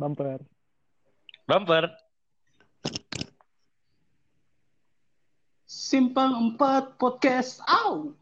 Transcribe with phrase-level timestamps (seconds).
[0.00, 0.40] Bumper.
[1.44, 1.92] Bumper.
[5.68, 7.60] Simpang 4 podcast.
[7.68, 8.16] Au.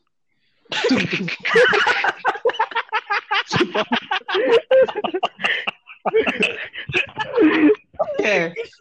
[7.95, 8.37] Oke,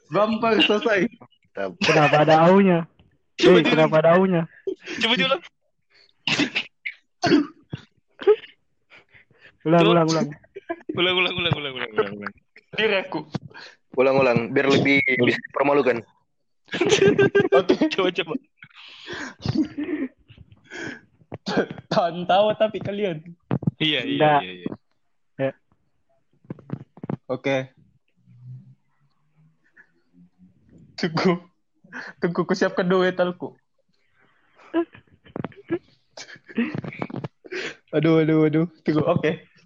[0.09, 1.05] bumper selesai.
[1.86, 2.89] Kenapa ada aunya?
[3.38, 4.50] Coba Eh, kenapa ada aunya?
[5.05, 5.41] Coba diulang.
[9.70, 10.27] Ulang, ulang, ulang.
[10.98, 12.34] Ulang, ulang, ulang, ulang, ulang, ulang.
[12.78, 13.04] Ulang.
[13.09, 13.20] Direku.
[13.98, 16.05] Ulang-ulang biar lebih bisa dipermalukan.
[17.58, 18.34] Oke, Coba, coba.
[21.90, 23.23] tahan tawa tapi kalian.
[23.82, 25.52] Iya, iya, iya, iya.
[27.27, 27.71] Oke.
[30.98, 31.44] Tunggu.
[32.21, 33.57] Tunggu ku siapkan duetalku.
[37.96, 38.66] aduh, aduh, aduh.
[38.85, 39.56] Tunggu, oke.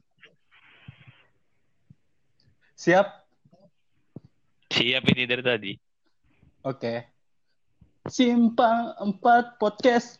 [2.81, 3.07] Siap?
[4.73, 5.71] Siap ini dari tadi.
[6.65, 7.05] Oke.
[8.09, 10.17] Simpang 4 podcast.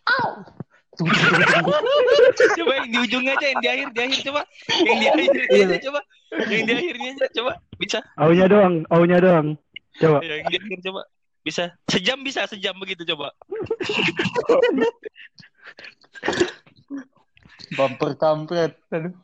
[0.94, 1.09] Tunggu.
[2.62, 4.42] coba yang di ujungnya aja, yang di akhir, di akhir coba.
[4.86, 6.02] Yang di akhirnya aja coba.
[6.53, 7.52] Yang di akhirnya aja coba.
[7.81, 8.00] Bisa.
[8.22, 9.48] Aunya doang, aunya doang.
[9.98, 10.22] Coba.
[10.22, 11.02] Yang di akhir coba.
[11.42, 11.73] Bisa.
[11.90, 13.34] Sejam bisa, sejam begitu coba.
[17.73, 18.78] Bumper kampret.
[18.94, 19.18] Aduh.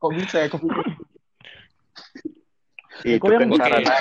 [0.00, 0.88] Kok bisa ya kepikir?
[3.02, 3.94] Itu kan sarana.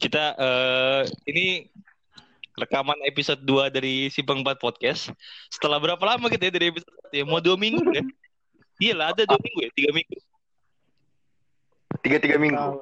[0.00, 1.68] Kita eh ini
[2.54, 5.10] rekaman episode 2 dari Simpang 4 Podcast.
[5.50, 7.24] Setelah berapa lama kita ya dari episode 1 ya?
[7.26, 8.04] Mau dua minggu ya?
[8.78, 9.70] Iya lah, ada dua minggu ya?
[9.74, 10.16] Tiga minggu.
[12.04, 12.58] Tiga-tiga minggu.
[12.58, 12.76] Tahu.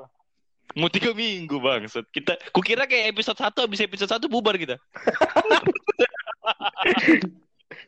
[0.73, 1.85] Mau tiga minggu bang.
[1.89, 4.81] Kita, kukira kayak episode 1 habis episode 1 bubar kita.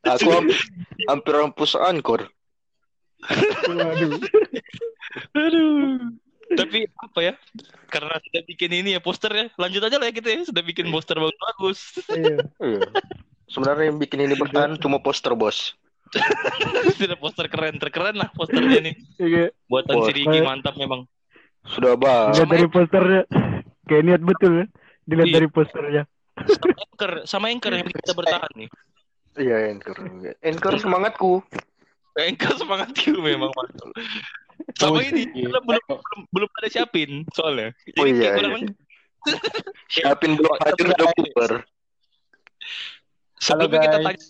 [0.04, 0.60] Aku hampir,
[1.08, 2.28] hampir rampus ankor.
[3.70, 4.12] Waduh.
[5.34, 5.98] Aduh.
[6.54, 7.32] Tapi apa ya?
[7.88, 9.50] Karena sudah bikin ini ya posternya.
[9.56, 10.40] Lanjut aja lah ya kita ya.
[10.44, 11.78] Sudah bikin poster bagus-bagus.
[12.12, 12.38] Iya.
[12.60, 12.80] Iya.
[13.48, 15.72] Sebenarnya yang bikin ini bertahan cuma poster bos.
[17.00, 18.94] sudah poster keren terkeren lah posternya nih.
[19.18, 19.44] Iya.
[19.66, 21.08] Buatan si Riki mantap memang.
[21.64, 22.36] Sudah bang.
[22.36, 23.22] Dilihat dari posternya.
[23.88, 24.66] Kayak niat betul ya.
[25.08, 25.36] Dilihat Iya.
[25.40, 26.02] dari posternya.
[26.34, 28.68] Sama anchor, sama anchor yang kita bertahan nih.
[29.38, 29.96] Iya anchor.
[30.44, 31.32] Anchor semangatku.
[32.14, 33.90] Anchor semangat you memang mantap.
[34.80, 37.74] Sama ini belum belum belum, belum ada siapin soalnya.
[37.90, 38.70] Jadi Oh, iya, iya.
[39.92, 41.52] Siapin belum hadir udah bubar.
[43.42, 44.20] Sebelumnya kita tanya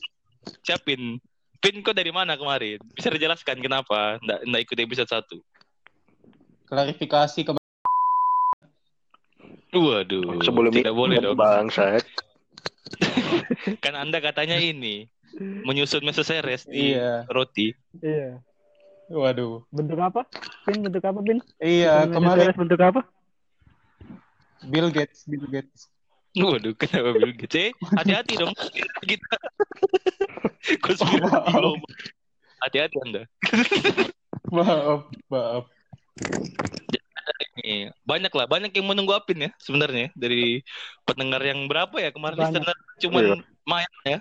[0.64, 1.20] siapin.
[1.60, 2.80] Pin kok dari mana kemarin?
[2.92, 6.68] Bisa dijelaskan kenapa nggak nggak ikut episode 1?
[6.68, 7.52] Klarifikasi ke
[9.74, 11.34] Waduh, Sebelum tidak boleh dong.
[11.34, 12.06] Bangsat.
[13.84, 17.26] Kan Anda katanya ini menyusun mesoseres di Iya.
[17.28, 17.74] roti.
[17.98, 18.38] Iya.
[19.10, 19.66] Waduh.
[19.68, 20.24] Bentuk apa?
[20.64, 21.38] Pin bentuk apa, Pin?
[21.60, 23.00] Iya, kemarin bentuk apa?
[24.64, 25.92] Bill Gates, Bill Gates.
[26.34, 27.54] Waduh, kenapa Bill Gates?
[27.54, 28.56] Eh, hati-hati dong.
[29.04, 29.36] Kita
[30.80, 31.84] konspirasi global.
[32.64, 33.22] Hati-hati Anda.
[34.48, 35.64] Maaf, maaf.
[38.04, 40.60] Banyak lah, banyak yang menunggu Apin ya sebenarnya dari
[41.04, 43.36] pendengar yang berapa ya kemarin listener cuman Iya.
[43.64, 44.18] main ya.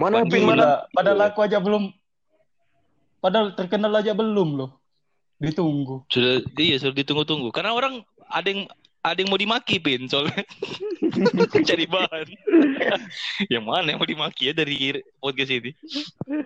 [0.00, 0.86] Mana pin mana?
[0.90, 1.92] Padahal aku aja belum
[3.22, 4.70] padahal terkenal aja belum loh.
[5.38, 6.06] Ditunggu.
[6.10, 7.50] Sudah iya sudah ditunggu-tunggu.
[7.50, 8.66] Karena orang ada yang
[9.02, 10.46] ada yang mau dimaki Pin soalnya
[11.68, 12.26] cari bahan.
[13.52, 15.74] yang mana yang mau dimaki ya dari podcast ini?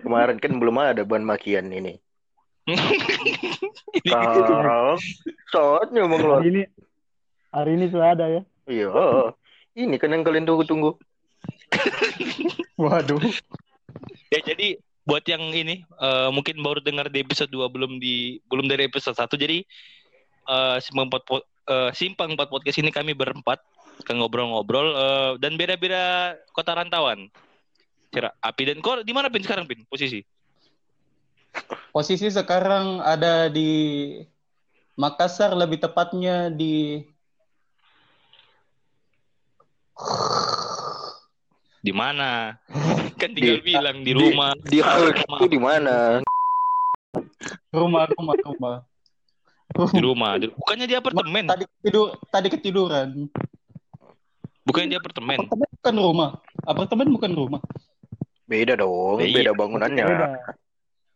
[0.01, 2.01] Kemarin kan belum ada bahan makian ini.
[2.67, 4.97] Ini Sekarang
[5.53, 6.43] saatnya mengeluarkan.
[6.43, 6.63] Hari ini
[7.53, 8.41] hari ini sudah ada ya.
[8.67, 8.91] Iya.
[9.77, 10.97] Ini kan yang kalian tunggu-tunggu.
[12.77, 13.19] Waduh.
[14.29, 14.77] Ya jadi
[15.07, 19.17] buat yang ini eh, mungkin baru dengar di episode 2 belum di belum dari episode
[19.17, 19.65] 1 jadi
[20.47, 21.47] eh simpang 4 po-
[21.91, 23.59] simpang 4 podcast ini kami berempat
[24.05, 27.27] ke ngobrol-ngobrol eh, dan beda-beda kota rantauan.
[28.13, 30.23] Kira Api dan kok di mana Pin sekarang Pin posisi?
[31.91, 34.13] Posisi sekarang ada di
[34.97, 37.01] Makassar lebih tepatnya di
[41.81, 42.57] Di mana?
[43.21, 44.53] Kan tinggal Di- bilang di rumah.
[44.61, 46.21] Di itu di mana?
[47.73, 48.75] rumah rumah rumah.
[49.73, 50.31] Di rumah.
[50.37, 51.45] Di- Bukannya di apartemen.
[51.49, 53.27] Tadi tidur tadi ketiduran.
[54.67, 55.37] Bukannya di apartemen.
[55.41, 56.29] Apartemen bukan rumah.
[56.67, 57.61] Apartemen bukan rumah.
[58.47, 59.33] Beda dong, Iya.
[59.33, 60.03] beda bangunannya.
[60.07, 60.27] Beda.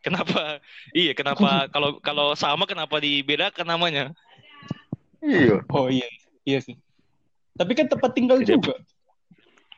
[0.02, 0.58] Kenapa?
[0.92, 4.04] Iya, kenapa kalau kalau sama kenapa dibedakan namanya?
[5.22, 5.62] Iya.
[5.70, 6.08] Oh iya,
[6.44, 6.76] iya sih.
[7.56, 8.58] Tapi kan tempat tinggal Tidak.
[8.58, 8.74] juga.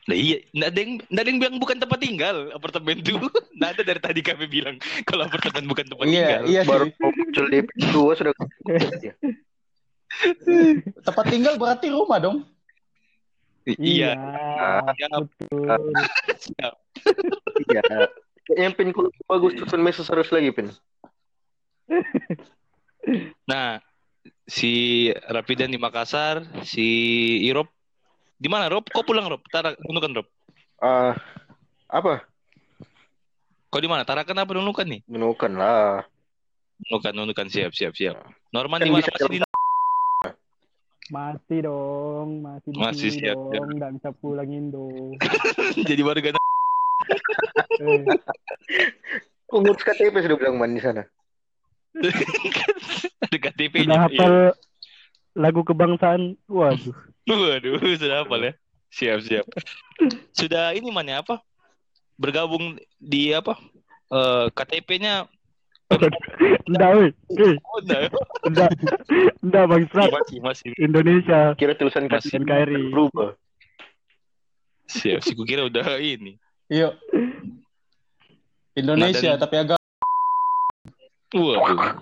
[0.04, 3.16] Nah iya, nggak ada yang nggak ada yang bilang bukan tempat tinggal apartemen tuh.
[3.56, 4.76] Nggak ada dari tadi kami bilang
[5.08, 6.42] kalau apartemen bukan tempat Iya, tinggal.
[6.44, 6.98] iya Baru sih.
[7.00, 7.58] mau muncul di
[7.88, 8.34] dua sudah.
[11.00, 12.44] Tempat tinggal berarti rumah dong.
[13.64, 14.12] Iya.
[14.92, 15.08] Iya.
[17.64, 17.82] Iya.
[18.44, 20.68] Kayaknya pin kalau bagus susun Mesos harus lagi pin.
[23.46, 23.80] Nah,
[24.44, 24.72] si
[25.28, 26.84] Rapidan di Makassar, si
[27.44, 27.70] Irop
[28.44, 28.84] di mana Rob?
[28.84, 29.40] Kok pulang Rob?
[29.48, 30.28] Tara, nunukan Rob.
[30.76, 31.16] Ah,
[31.88, 32.28] apa?
[33.72, 34.04] Kau di mana?
[34.04, 35.00] Tarakan apa nunukan nih?
[35.08, 36.04] Menukan lah.
[36.84, 38.20] Nunukan, nunukan siap, siap, siap.
[38.52, 39.08] Norman Kan di mana?
[39.08, 39.40] Masih di
[41.04, 44.88] Masih dong, masih di Masih sini siap, dong, nggak bisa pulang Indo.
[45.88, 46.36] jadi warga
[47.80, 48.00] Eh,
[49.48, 51.04] Kok ngurus KTP sudah bilang man di sana.
[53.24, 53.84] ada KTP-nya.
[53.88, 54.32] sudah hafal
[55.32, 57.13] lagu kebangsaan, waduh.
[57.24, 58.52] Waduh, sudah hafal ya.
[58.90, 59.46] Siap, siap.
[60.30, 61.40] Sudah ini mana apa?
[62.14, 63.58] Bergabung di apa?
[64.06, 65.26] Eh, KTP-nya
[66.64, 67.10] Enggak, weh.
[67.36, 68.00] Eh, oh, enggak.
[68.42, 68.70] enggak.
[69.40, 70.10] Enggak, Bang Strat.
[70.10, 71.52] masih masih Indonesia.
[71.54, 72.82] Kira tulisan Masih KTP NKRI.
[72.90, 73.30] berubah.
[74.84, 75.20] siap.
[75.20, 76.36] Si kira udah ini.
[76.68, 76.92] Iya.
[78.74, 79.78] Indonesia Nah, dan- tapi agak
[81.34, 81.98] Waduh.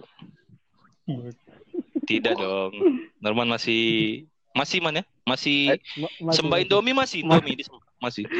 [2.05, 2.73] Tidak dong.
[3.19, 3.83] Norman masih
[4.53, 5.07] masih mana?
[5.23, 7.83] Masih Ma- masih- sembah Indomie masih Indomie disembah.
[8.03, 8.25] masih.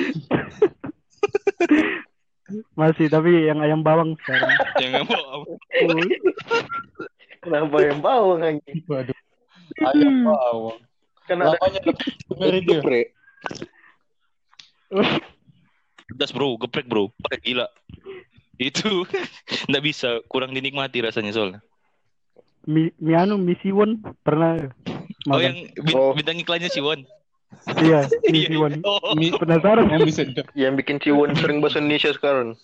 [2.77, 4.53] Masih, tapi yang ayam bawang sekarang.
[4.77, 5.41] Jangan mau.
[7.43, 8.77] Kenapa yang bawang anjing?
[8.85, 9.17] waduh.
[9.81, 10.79] Ayam bawang.
[11.25, 13.07] Kan ada Namanya geprek.
[16.21, 17.09] Das bro, geprek bro.
[17.41, 17.73] Gila.
[18.61, 19.09] Itu
[19.73, 21.61] nggak bisa, kurang dinikmati rasanya soalnya.
[22.69, 24.61] Mi, mi anu, mi siwon pernah
[25.29, 26.11] Oh yang bin- Oh.
[26.13, 27.07] bintang iklannya si Won.
[27.79, 28.81] Iya, mi siwon.
[28.83, 29.87] Oh, Mi- Penasaran?
[29.87, 30.25] Oh, bisa.
[30.57, 32.57] Yang bikin Ciwon sering bahasa Indonesia sekarang.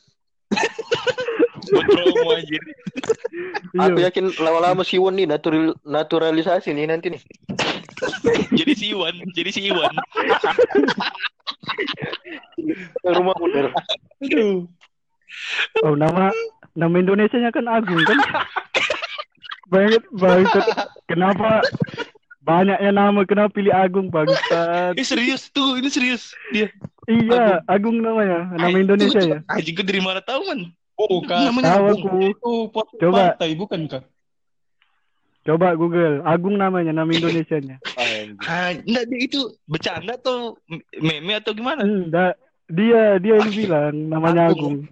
[1.69, 2.63] promo anjir.
[3.77, 4.09] Aku Iya.
[4.09, 7.23] yakin lama-lama Siwon nih natural, naturalisasi nih nanti nih.
[8.57, 9.93] Jadi si Iwan, jadi si Iwan.
[13.05, 13.67] Rumah bener.
[14.25, 14.65] Aduh.
[15.85, 16.33] Oh, nama
[16.73, 18.19] nama Indonesianya kan Agung kan?
[19.69, 20.65] Banget, banget.
[21.05, 21.61] Kenapa
[22.49, 24.97] banyaknya nama kenapa pilih Agung bangsat?
[25.00, 26.73] Eh serius tuh, ini serius dia.
[27.05, 29.39] Iya, Agung namanya, nama Indonesia ya.
[29.53, 30.73] Anjing gue dari mana tahu man?
[30.99, 31.45] Bukan.
[31.53, 32.00] Namanya Tahu Agung.
[32.00, 32.19] aku.
[32.33, 33.37] Itu pot Coba.
[33.37, 34.03] pantai bukan kah?
[35.47, 37.77] Coba Google, Agung namanya, nama Indonesianya.
[38.45, 40.59] Ah, enggak dia itu bercanda atau
[40.99, 41.87] meme atau gimana?
[41.87, 42.35] Enggak,
[42.67, 44.91] dia dia yang bilang namanya Agung.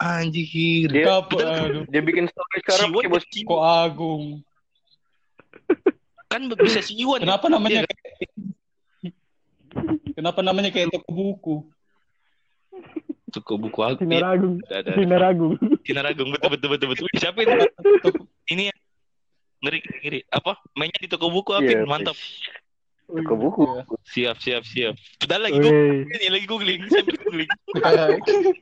[0.00, 0.90] Anjir.
[0.90, 1.84] Dia, aduh.
[1.86, 4.22] dia bikin story sekarang pakai bos Kok Agung?
[6.30, 7.20] kan bisa si Iwan.
[7.22, 7.26] ya?
[7.28, 8.30] Kenapa namanya Iya, kayak
[10.14, 11.54] Kenapa namanya kayak toko buku?
[13.34, 14.06] Toko buku aku.
[14.06, 14.90] Sinar Agung, Ada, ada.
[14.94, 15.58] Sinar Agung.
[15.82, 17.06] Sinar Agung betul betul betul betul.
[17.18, 17.52] Siapa ini?
[18.54, 18.74] ini ya.
[19.64, 20.60] ngeri ngeri apa?
[20.78, 21.66] Mainnya di toko buku apa?
[21.66, 22.14] Iya, Mantap.
[23.10, 23.64] Toko buku.
[24.06, 24.94] Siap siap siap.
[25.18, 27.50] Sudah lagi googling, ini lagi googling, sambil googling.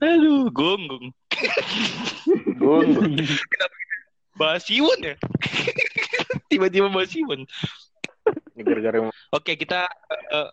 [0.00, 1.12] Aduh, gonggong.
[2.56, 3.20] Gung.
[4.36, 5.14] Bahas Iwan ya?
[6.50, 7.46] Tiba-tiba bahas Iwan.
[8.60, 8.98] Gara-gara
[9.32, 10.50] Oke, kita eh,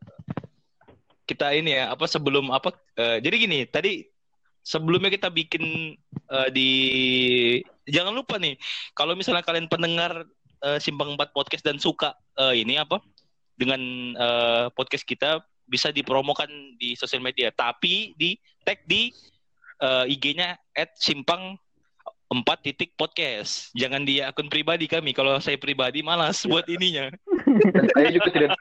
[1.27, 4.07] kita ini ya, apa sebelum apa eh, jadi gini, tadi
[4.63, 5.95] sebelumnya kita bikin
[6.31, 6.69] eh, di
[7.87, 8.55] jangan lupa nih,
[8.95, 10.23] kalau misalnya kalian pendengar
[10.63, 13.03] eh, Simpang 4 podcast dan suka eh, ini apa
[13.59, 13.79] dengan
[14.15, 19.11] eh, podcast kita bisa dipromokan di sosial media, tapi di tag di
[19.83, 20.55] eh, IG-nya
[20.95, 21.59] @simpang
[22.27, 23.71] 4 titik podcast.
[23.71, 25.15] Jangan di akun pribadi kami.
[25.15, 27.07] Kalau saya pribadi malas buat ininya.
[27.71, 28.51] dan saya juga tidak.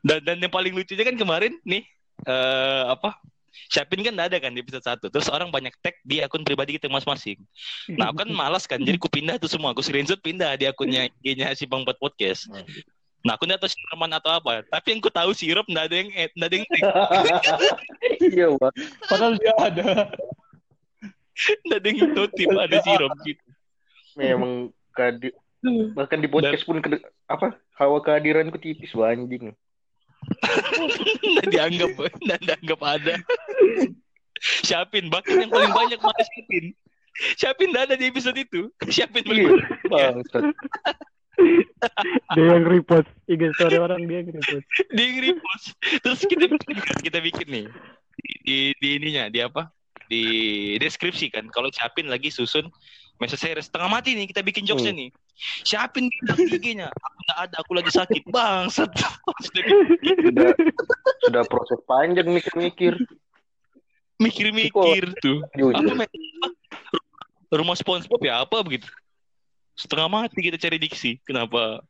[0.00, 1.84] Dan dan yang paling lucunya kan kemarin nih
[2.24, 3.18] eh apa?
[3.68, 5.12] Syapin kan ada kan di episode 1.
[5.12, 7.42] Terus orang banyak tag di akun pribadi kita masing-masing.
[7.98, 8.78] Nah, aku kan malas kan.
[8.80, 9.74] Jadi aku pindah tuh semua.
[9.74, 12.46] Aku screenshot pindah di akunnya IG-nya si Bang 4 Podcast.
[13.26, 14.62] Nah, aku nggak tahu si Roman atau apa.
[14.70, 16.82] Tapi yang ku tahu si Rob nggak ada yang add, nggak ada yang tag,
[18.30, 18.46] Iya.
[19.10, 19.88] Padahal dia ada.
[21.66, 23.46] nggak ada yang notif ada si Rob gitu.
[24.18, 25.30] Memang kadi
[25.94, 29.54] bahkan di podcast pun kede- apa hawa kehadiranku tipis wah, anjing.
[31.34, 33.14] Nggak dianggap, nggak dianggap ada.
[34.66, 36.74] Syapin, bahkan yang paling banyak malah Syapin.
[37.38, 38.70] Syapin nggak ada di episode itu.
[38.90, 39.46] Syapin Iya, paling
[39.90, 40.44] bangsat.
[42.34, 44.66] Dia yang repost, IG story orang dia yang repost.
[44.90, 45.66] di repost
[46.02, 47.66] terus kita bikin kita bikin nih
[48.18, 49.70] di, di, di ininya di apa
[50.08, 50.24] di
[50.80, 52.66] deskripsi kan kalau Capin lagi susun
[53.20, 55.00] message saya setengah mati nih kita bikin jokesnya Hmm.
[55.04, 55.10] nih.
[55.62, 56.06] Siapin
[56.50, 56.90] IG-nya.
[56.90, 58.22] Aku nggak ada, aku lagi sakit.
[58.30, 58.90] Bangsat.
[60.18, 60.50] Sudah
[61.26, 62.94] sudah proses panjang mikir-mikir.
[64.18, 65.46] Mikir-mikir tuh.
[65.54, 66.06] Apa?
[67.54, 68.86] Rumah SpongeBob ya apa begitu?
[69.78, 71.22] Setengah mati kita cari diksi.
[71.22, 71.82] Kenapa?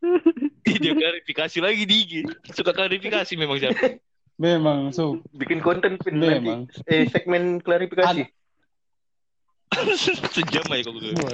[0.69, 2.13] Dia klarifikasi lagi di IG.
[2.53, 3.97] Suka klarifikasi memang siapa.
[4.39, 5.19] Memang, so.
[5.35, 6.71] Bikin konten pin Memang.
[6.71, 6.87] nanti.
[6.87, 8.23] Eh segmen klarifikasi.
[10.35, 11.27] Sejam aja kalau gitu.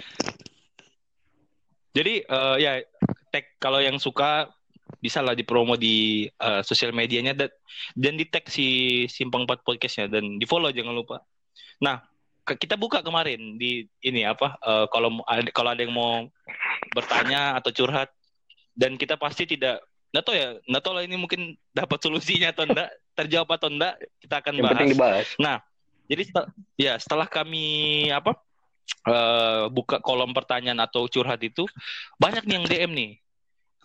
[1.94, 2.72] Jadi eh, ya
[3.30, 4.50] tag kalau yang suka
[4.98, 7.52] bisa lah dipromo di eh, sosial medianya dan,
[7.92, 11.20] dan di tag si Simpang 4 podcastnya dan di follow jangan lupa.
[11.84, 12.02] Nah
[12.42, 15.20] ke- kita buka kemarin di ini apa eh, kalau
[15.52, 16.24] kalau ada yang mau
[16.96, 18.10] bertanya atau curhat
[18.74, 21.40] dan kita pasti tidak nggak tahu ya nggak tahu lah ini mungkin
[21.74, 24.70] dapat solusinya atau enggak terjawab atau enggak kita akan Yang bahas.
[24.70, 25.26] penting dibahas.
[26.04, 27.66] Jadi setel- ya setelah kami
[28.08, 28.38] apa
[29.08, 31.66] eh, buka kolom pertanyaan atau curhat itu
[32.14, 33.10] banyak nih yang DM nih.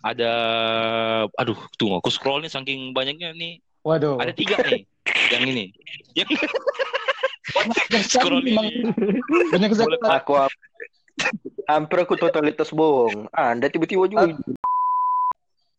[0.00, 0.32] Ada
[1.34, 3.58] aduh tunggu aku scroll nih saking banyaknya nih.
[3.82, 4.22] Waduh.
[4.22, 4.86] Ada tiga nih
[5.30, 5.64] yang ini.
[6.14, 6.30] Yang
[7.50, 8.86] Banyak scroll ini.
[9.50, 9.96] Banyak sekali.
[9.98, 10.58] Aku am-
[11.66, 13.26] hampir aku totalitas bohong.
[13.30, 14.38] Anda tiba-tiba juga.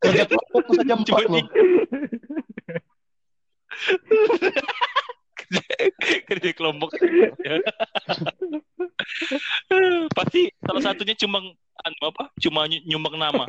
[0.01, 1.37] Kerja kelompok saja empat loh.
[1.37, 1.49] di-
[6.29, 6.89] kerja kelompok.
[10.15, 11.39] Pasti salah satunya cuma
[11.85, 12.29] anu apa?
[12.41, 13.45] Cuma ny- nyumbang nama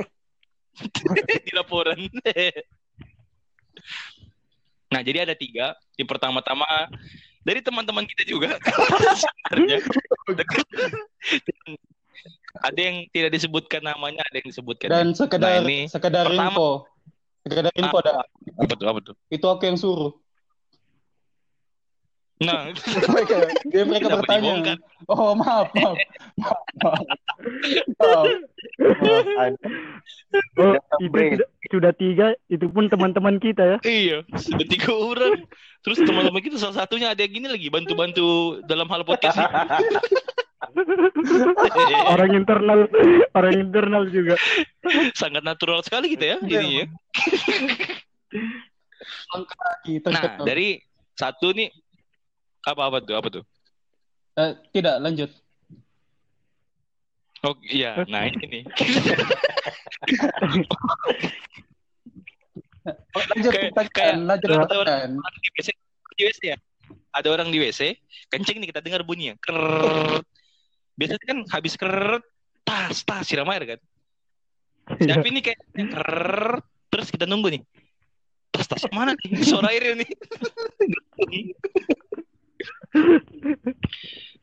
[1.46, 1.96] di laporan.
[4.92, 5.76] nah, jadi ada tiga.
[5.96, 6.66] Yang pertama-tama
[7.42, 8.60] dari teman-teman kita juga.
[12.62, 14.88] Ada yang tidak disebutkan namanya, ada yang disebutkan.
[14.88, 16.46] Dan sekedar Nah, ini sekedar pertama.
[16.48, 16.68] info.
[17.42, 18.10] Sekedar info ada.
[18.22, 18.86] apa tuh?
[18.86, 19.14] Apa tuh?
[19.28, 20.12] Itu aku yang suruh.
[22.38, 22.74] Nah,
[23.14, 23.36] Mereka,
[23.70, 24.50] dia mereka Kenapa bertanya.
[24.50, 24.78] dibongkar?
[25.06, 25.94] Oh maaf, maaf.
[26.34, 26.58] Maaf,
[28.02, 28.26] maaf.
[30.58, 33.78] Oh, itu sudah, sudah tiga, itu pun teman-teman kita ya.
[33.84, 35.46] Iya, sudah tiga orang.
[35.82, 38.26] Terus teman-teman kita salah satunya ada yang gini lagi bantu-bantu
[38.64, 39.46] dalam hal podcast ini.
[42.12, 42.86] Orang internal,
[43.34, 44.38] orang internal juga.
[45.12, 46.86] Sangat natural sekali kita ya ini ya.
[49.82, 50.78] Kita Nah, dari
[51.12, 51.68] satu nih
[52.62, 53.14] apa apa tuh?
[53.18, 53.44] Apa tuh?
[54.38, 55.30] Eh, tidak lanjut.
[57.42, 58.62] Oh iya, nah ini nih.
[62.82, 65.10] Oh, lanjut Kayak- pertanyaan, kayak- lanjut pertanyaan.
[65.14, 65.68] Orang di WC,
[66.18, 66.58] di WC ya.
[67.14, 67.94] Ada orang di WC,
[68.26, 69.38] kencing nih kita dengar bunyinya.
[69.38, 70.18] Krrrr.
[70.96, 72.20] Biasanya kan habis krrrr,
[72.62, 73.80] tas tas siram air kan.
[74.98, 76.60] Tapi ini kayak krrrr,
[76.92, 77.62] terus kita nunggu nih.
[78.52, 79.40] Tas tas mana nih?
[79.40, 80.10] Suara airnya nih.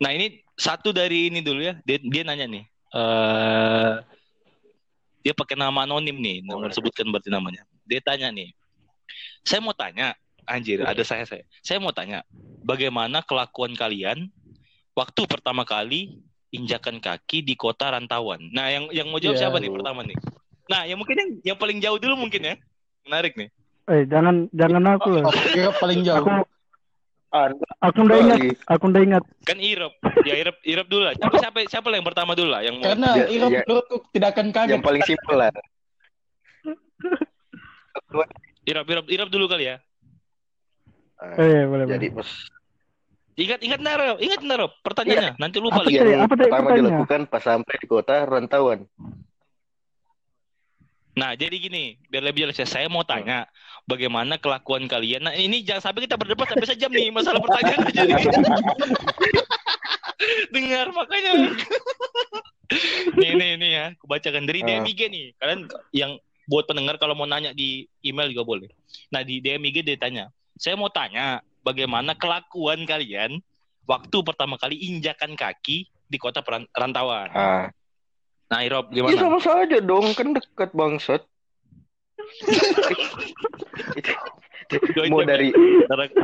[0.02, 1.78] nah ini satu dari ini dulu ya.
[1.86, 2.64] Dia, dia nanya nih.
[2.90, 3.96] eh
[5.20, 6.42] dia pakai nama anonim nih.
[6.48, 7.62] Nomor sebutkan berarti namanya.
[7.86, 8.56] Dia tanya nih.
[9.44, 10.16] Saya mau tanya.
[10.50, 11.46] Anjir, ada saya saya.
[11.62, 12.26] Saya mau tanya,
[12.66, 14.34] bagaimana kelakuan kalian
[14.98, 16.18] waktu pertama kali
[16.52, 18.50] injakan kaki di kota rantauan?
[18.50, 19.42] Nah, yang yang mau jawab Iya.
[19.46, 20.18] siapa nih pertama nih?
[20.66, 22.56] Nah, yang mungkin yang yang paling jauh dulu mungkin ya.
[23.04, 23.50] Menarik nih.
[23.88, 25.24] Eh, jangan jangan aku lah.
[25.26, 25.34] Oh,
[25.78, 26.22] paling jauh.
[26.22, 26.46] Aku
[27.30, 29.24] Anda aku udah ingat, aku udah ingat.
[29.46, 29.94] Kan Irop.
[30.26, 31.14] Ya Irop Irop dulu lah.
[31.14, 33.62] Siapa siapa siapa lah yang pertama dulu lah yang mau Karena Ya, Ira ya.
[33.62, 34.74] menurutku tidak akan kaget.
[34.74, 35.50] yang paling simpel lah.
[38.66, 39.76] Irop Irop Irop dulu kali ya.
[41.38, 41.86] Eh, boleh.
[41.86, 42.18] Jadi boleh.
[42.18, 42.30] pas
[43.40, 44.68] Ingat ingat Naro, ingat Naro.
[44.78, 45.96] Pertanyaannya, nanti lupa Apa lagi.
[45.96, 46.78] yang Apa pertama pertanyaan?
[46.92, 48.80] dilakukan pas sampai di kota rantauan.
[51.16, 53.46] Nah, jadi gini, biar lebih jelas ya, saya mau tanya
[53.84, 55.22] bagaimana kelakuan kalian.
[55.22, 58.16] Nah, ini jangan sampai kita berdebat sampai sejam nih masalah pertanyaan aja nih.
[60.50, 61.30] Dengar makanya.
[63.16, 64.80] nih, nih, nih ya, aku bacakan dari Ah.
[64.80, 65.26] DMIG nih.
[65.36, 65.60] Kalian
[65.92, 66.12] yang
[66.46, 68.68] buat pendengar kalau mau nanya di email juga boleh.
[69.10, 70.24] Nah, di DMIG dia tanya,
[70.56, 73.40] saya mau tanya bagaimana kelakuan kalian
[73.84, 77.30] waktu pertama kali injakan kaki di kota peran- rantauan.
[77.32, 77.68] Ah,
[78.50, 79.22] Nah, Irob ya gimana?
[79.22, 81.22] sama saja dong, kan dekat bangsat.
[85.10, 85.54] Mau dari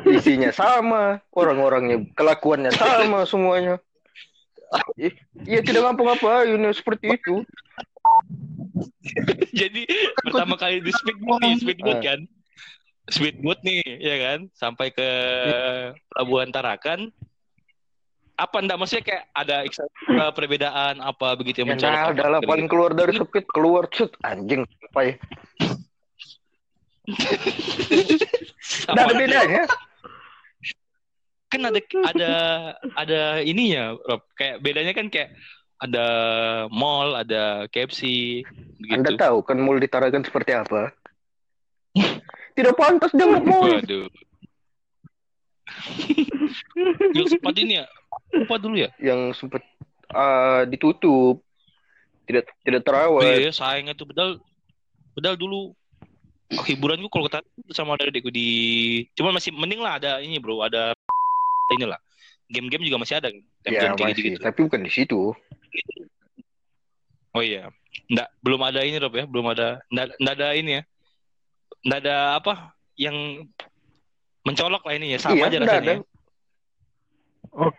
[0.10, 3.78] isinya sama, orang-orangnya kelakuannya sama semuanya.
[5.46, 7.46] Iya tidak ngapa-ngapain ya seperti itu.
[9.54, 9.86] Jadi
[10.20, 12.04] pertama kali di speedboat nih, speedboat Ah.
[12.04, 12.20] kan.
[13.06, 15.10] Speedboat nih, ya kan, sampai ke
[16.10, 17.14] Pelabuhan Tarakan.
[18.36, 19.56] Apa enggak maksudnya kayak ada
[20.34, 21.96] perbedaan apa begitu yang Ya mencolok?
[21.96, 22.50] nah, adalah gitu?
[22.52, 25.14] paling keluar dari speed keluar set anjing apa ya?
[27.06, 29.64] Tidak ada bedanya.
[31.48, 32.32] Kan ada ada
[32.98, 34.26] ada ininya, Rob.
[34.36, 35.32] Kayak bedanya kan kayak
[35.80, 36.08] ada
[36.74, 38.02] mall, ada KFC,
[38.92, 39.22] Anda begitu.
[39.22, 40.92] tahu kan mall di Tarakan seperti apa?
[42.56, 43.68] Tidak pantas dianggap mall.
[43.68, 44.08] Waduh.
[47.12, 47.86] Yang sempat ini ya,
[48.32, 48.90] apa dulu ya?
[49.02, 49.62] Yang sempat
[50.14, 51.44] ah, ditutup.
[52.26, 53.38] Tidak tidak Oh, terawat.
[53.38, 54.42] iya, sayangnya tuh bedal,
[55.14, 55.78] bedal dulu
[56.66, 58.50] hiburan gue kalau kata sama adikku di,
[59.14, 60.94] cuman masih mending lah ada ini bro, ada
[61.74, 61.98] inilah
[62.50, 64.06] game-game juga masih ada kan, time Ya, masih.
[64.14, 64.38] gitu-gitu.
[64.42, 65.34] Tapi bukan di situ.
[67.36, 67.70] Oh iya,
[68.10, 70.84] nggak belum ada ini Rob ya, belum ada, nggak, nggak ada ini ya,
[71.86, 72.54] nggak ada apa
[72.98, 73.46] yang
[74.42, 75.80] mencolok lah ini ya, sama Iya, aja rasanya.
[75.80, 75.94] ada.
[75.94, 75.98] ya.
[77.56, 77.72] Oh,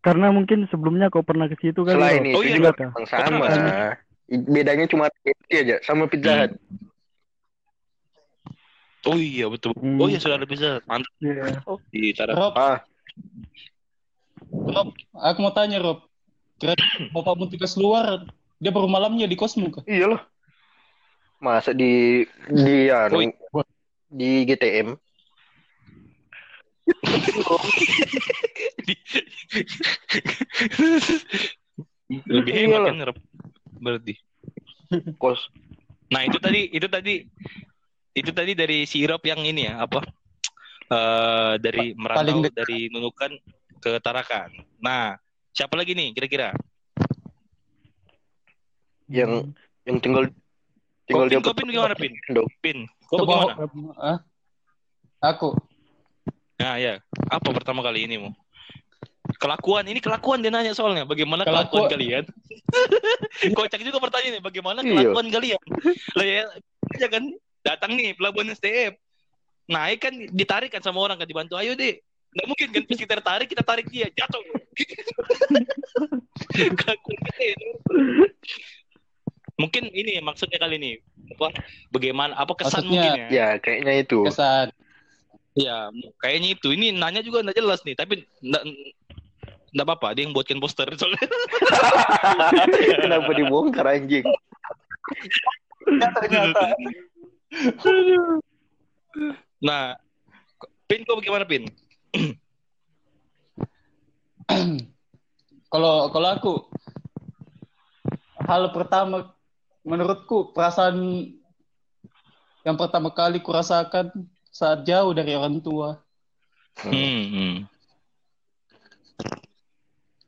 [0.00, 1.96] karena mungkin sebelumnya kau pernah ke situ kan?
[1.96, 3.44] Selain itu Oh iya, juga memang sama.
[3.44, 3.96] Pernah,
[4.28, 6.56] Bedanya cuma KFC aja sama Pizza Hmm.
[9.06, 9.72] Oh iya betul.
[9.78, 9.96] Hmm.
[9.96, 11.64] Oh iya sudah ada bisa mantap Iya.
[11.88, 12.36] di Tara.
[12.36, 12.78] Rob, Ah,
[14.68, 16.04] Rob, aku mau tanya Rob.
[16.58, 16.74] Kira
[17.14, 18.26] bapakmu tugas luar,
[18.58, 19.86] dia baru malamnya di kosmu kah?
[19.86, 20.26] iyalah.
[21.38, 23.64] Masa di di anu, Woi.
[24.10, 24.94] di GTM?
[32.26, 33.18] Lebih Iya hemat kan Rob?
[33.78, 34.14] Berarti.
[35.20, 35.38] Kos.
[36.10, 37.22] Nah itu tadi itu tadi
[38.16, 40.02] itu tadi dari si Rob yang ini ya apa?
[40.88, 43.30] Eh dari merantau paling dari Nunukan
[43.78, 44.50] ke Tarakan.
[44.80, 45.14] Nah
[45.52, 46.50] siapa lagi nih kira-kira?
[49.08, 49.56] yang
[49.88, 50.28] yang tinggal
[51.08, 52.12] tinggal Kopin, dia Kopin gimana Pin?
[52.60, 53.92] Pin, kau Coba- bagaimana?
[53.96, 54.18] Ah?
[55.24, 55.56] Aku.
[56.56, 58.30] Nah ya, apa pertama kali ini mu?
[59.38, 61.92] Kelakuan ini kelakuan dia nanya soalnya bagaimana kelakuan Kelakuan.
[61.92, 62.24] kalian?
[63.56, 65.06] Kocak juga pertanyaannya bagaimana Iya.
[65.06, 65.60] kelakuan kalian?
[66.12, 66.42] Lah ya,
[66.96, 67.22] ya kan
[67.60, 68.92] datang nih pelabuhan STM.
[69.68, 71.96] Naik kan ditarik kan sama orang kan dibantu ayo deh.
[72.28, 74.42] Nggak mungkin kan pas kita tarik kita tarik dia jatuh.
[76.74, 77.54] kelakuan kita ya.
[79.58, 80.92] Mungkin ini maksudnya kali ini
[81.34, 81.50] apa
[81.90, 83.26] bagaimana apa kesan Maksudnya- mungkin ya?
[83.28, 84.22] Ya, kayaknya itu.
[84.22, 84.70] Kesan.
[85.58, 85.90] Ya,
[86.22, 86.70] kayaknya itu.
[86.70, 88.62] Ini nanya juga nggak jelas nih, tapi nggak
[89.74, 90.14] nggak apa-apa.
[90.14, 91.18] Dia yang buatkan poster soalnya.
[93.02, 94.22] Kenapa dibongkar anjing?
[96.22, 96.66] ternyata.
[99.58, 99.98] Nah,
[100.86, 101.66] Pin kok bagaimana Pin?
[105.68, 106.52] Kalau kalau aku
[108.40, 109.36] hal pertama
[109.88, 111.24] menurutku perasaan
[112.62, 114.12] yang pertama kali kurasakan
[114.52, 115.96] saat jauh dari orang tua.
[116.84, 117.54] Hmm, hmm.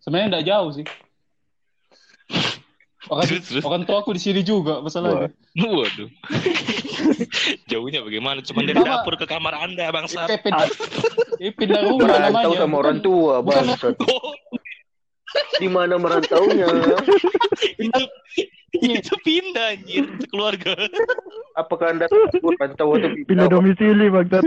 [0.00, 0.86] Sebenarnya tidak jauh sih.
[3.10, 3.64] Orang, Terus, terus.
[3.66, 5.34] orang tua aku di sini juga masalahnya.
[5.58, 6.06] Waduh.
[7.72, 8.38] Jauhnya bagaimana?
[8.44, 9.02] Cuma dari Sama.
[9.02, 10.30] dapur ke kamar Anda, Bangsa.
[10.30, 10.68] Kayak pindah,
[11.58, 12.30] pindah rumah namanya.
[12.30, 13.34] Merantau sama orang tua.
[13.42, 14.30] Oh,
[15.60, 16.66] Di mana merantaunya?
[17.78, 18.02] itu,
[18.80, 20.74] itu pindah anjir keluarga.
[21.54, 22.06] Apakah Anda
[22.40, 24.44] merantau atau Pindah domisili Bagdad.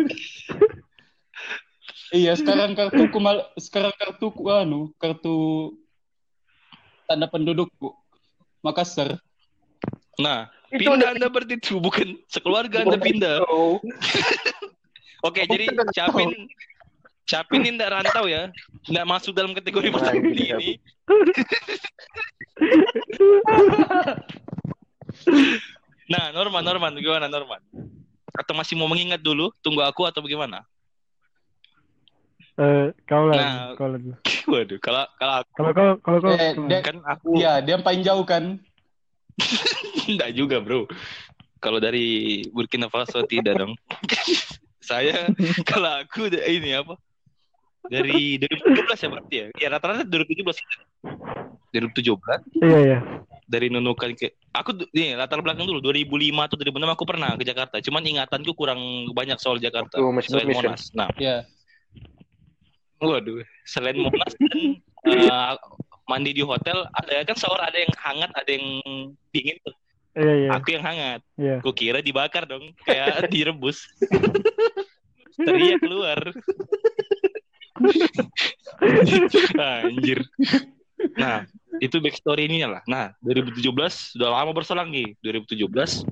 [2.14, 5.74] Iya, sekarang kartuku mal, sekarang kartuku anu, kartu
[7.10, 7.98] tanda pendudukku.
[8.64, 9.20] Makassar.
[10.22, 13.44] Nah, Itu pindah Anda berarti itu bukan sekeluarga Anda pindah.
[13.50, 13.82] Oh,
[15.28, 16.36] Oke, jadi Capin
[17.24, 18.52] Capin ini enggak rantau ya.
[18.88, 20.20] Enggak masuk dalam kategori Anjing, pertama
[20.60, 20.76] ini.
[26.12, 27.64] Nah, Norman, Norman, gimana Norman?
[28.36, 29.56] Atau masih mau mengingat dulu?
[29.64, 30.68] Tunggu aku atau bagaimana?
[32.54, 33.56] Eh, kau lah, Nah.
[33.80, 34.12] kau lagi.
[34.52, 37.86] Waduh, kalau kalau aku Kalau kau, kalau kau, Eh, dia- kan aku Iya, dia yang
[37.86, 38.60] paling jauh kan.
[40.12, 40.86] enggak juga, Bro.
[41.64, 43.74] Kalau dari Burkina Faso tidak dong.
[44.84, 45.32] Saya
[45.64, 47.00] kalau aku ini apa?
[47.92, 49.46] Dari 2017 ya berarti ya.
[49.60, 51.04] Ya rata-rata 2017.
[51.74, 53.00] 2017 iya iya.
[53.50, 57.76] dari Nunukan ke aku nih latar belakang dulu 2005 atau 2006 aku pernah ke Jakarta.
[57.82, 58.80] Cuman ingatanku kurang
[59.12, 59.98] banyak soal Jakarta.
[59.98, 60.56] Masih Selain kan?
[60.62, 60.82] Monas.
[60.94, 61.50] Nah, Iya.
[63.04, 64.56] waduh, selain Monas dan
[65.28, 65.54] eh,
[66.08, 68.66] mandi di hotel ada kan sahur ada yang hangat, ada yang
[69.36, 69.76] dingin tuh.
[70.14, 70.50] Iya iya.
[70.56, 71.20] Aku yang hangat.
[71.36, 71.58] Iya.
[71.66, 73.90] Gue kira dibakar dong, kayak direbus.
[75.36, 76.22] Teriak keluar.
[79.88, 80.20] Anjir.
[81.18, 81.44] Nah,
[81.82, 82.82] itu backstory ini lah.
[82.86, 85.18] Nah, 2017 sudah lama berselang nih.
[85.20, 86.06] 2017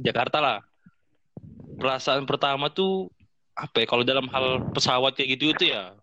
[0.00, 0.58] Jakarta lah.
[1.76, 3.10] Perasaan pertama tuh
[3.58, 3.86] apa ya?
[3.90, 5.94] Kalau dalam hal pesawat kayak gitu itu ya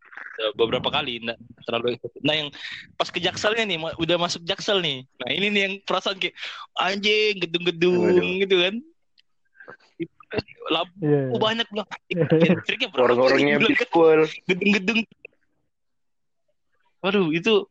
[0.58, 1.38] beberapa kali nggak
[1.70, 2.50] terlalu nah yang
[2.98, 6.34] pas ke jakselnya nih udah masuk jaksel nih nah ini nih yang perasaan kayak
[6.82, 8.76] anjing gedung-gedung gitu kan
[10.32, 11.28] Iya.
[11.28, 11.38] iya.
[11.38, 11.90] banyak bilang
[12.32, 13.06] listriknya berapa?
[13.12, 14.20] Orang-orangnya visual.
[14.48, 15.00] gedung-gedung.
[17.02, 17.68] Waduh itu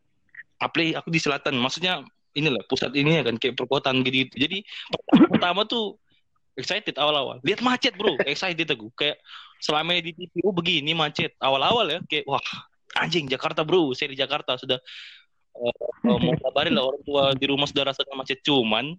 [0.61, 1.57] apalagi aku di selatan.
[1.57, 2.05] Maksudnya
[2.37, 4.35] inilah pusat ini ya kan kayak perkotaan gitu, -gitu.
[4.47, 4.57] jadi
[5.27, 5.99] pertama, tuh
[6.55, 7.41] excited awal-awal.
[7.41, 8.15] Lihat macet bro.
[8.23, 8.91] Excited aku.
[8.93, 9.19] Kayak
[9.59, 11.33] selama ini di TV oh begini macet.
[11.41, 12.43] Awal-awal ya kayak wah
[12.99, 13.95] anjing Jakarta bro.
[13.97, 14.77] Saya di Jakarta sudah
[15.57, 18.39] uh, mau kabarin lah orang tua di rumah sudah rasanya macet.
[18.43, 18.93] Cuman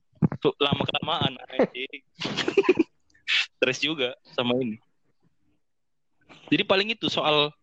[0.58, 2.02] lama kelamaan anjing
[3.62, 4.74] stres juga sama ini.
[6.50, 7.54] Jadi paling itu soal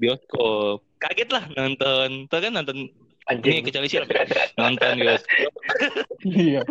[0.00, 0.80] bioskop.
[0.96, 2.24] Kaget lah nonton.
[2.32, 2.88] Tuh kan nonton?
[3.28, 4.08] Ini kecuali siapa
[4.56, 5.52] nonton bioskop.
[6.24, 6.64] Iya.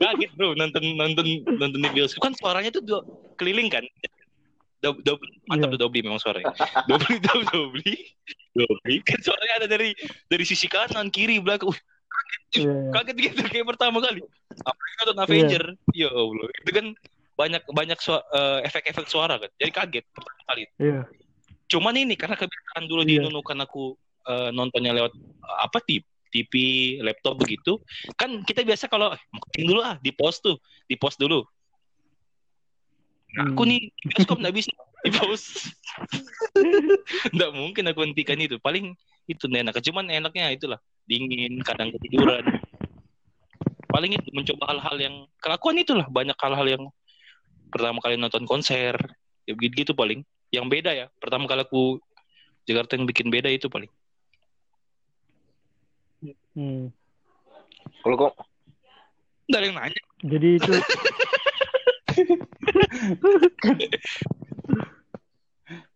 [0.00, 2.24] kaget bro nonton nonton nonton di bioskop.
[2.24, 3.04] Kan suaranya tuh dua,
[3.36, 3.84] keliling kan?
[4.80, 5.74] Double, double mantap Iya.
[5.76, 6.54] tuh dobli memang suaranya.
[6.88, 7.94] Dobli double dobli
[8.56, 9.92] dobli kan suaranya ada dari
[10.32, 11.68] dari sisi kanan kiri belakang.
[11.68, 11.80] Wih,
[12.56, 12.72] Iya.
[12.96, 14.24] kaget gitu kayak pertama kali.
[14.64, 15.64] Apalagi nonton Avenger?
[15.92, 16.86] Ya Allah itu kan
[17.38, 21.06] banyak banyak sua- eh, efek-efek suara kan jadi kaget pertama kali Iya.
[21.70, 23.30] cuman ini karena kebiasaan dulu di Iya.
[23.30, 23.94] Nunukan aku
[24.26, 26.52] eh, nontonnya lewat eh, apa TV, TV,
[27.00, 27.80] laptop begitu,
[28.12, 31.40] kan kita biasa kalau marketing dulu ah di post tuh, di post dulu.
[33.32, 33.72] Nah, Aku Hmm.
[33.72, 34.68] nih di bioskop nggak bisa
[35.04, 35.72] di post,
[37.32, 38.60] nggak mungkin aku hentikan itu.
[38.60, 38.92] Paling
[39.24, 39.80] itu enak.
[39.80, 40.76] Cuman enaknya itulah
[41.08, 42.44] dingin, kadang ketiduran.
[43.88, 46.84] Paling itu mencoba hal-hal yang kelakuan itulah banyak hal-hal yang
[47.68, 48.96] pertama kali nonton konser
[49.44, 50.24] ya begitu gitu paling.
[50.48, 52.00] Yang beda ya pertama kali aku
[52.68, 53.88] Jakarta yang bikin beda itu paling.
[56.56, 56.90] Hmm.
[58.02, 58.34] Kalau kok?
[59.48, 60.02] Nggak ada yang nanya.
[60.24, 60.72] Jadi itu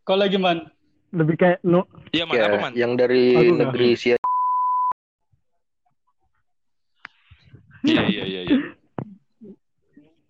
[0.06, 0.66] Kau lagi man?
[1.12, 2.36] lebih kayak no ya man.
[2.40, 2.72] Ya, apa man?
[2.72, 3.68] yang dari nggak.
[3.68, 4.16] negeri Sia
[7.84, 8.56] iya iya iya iya.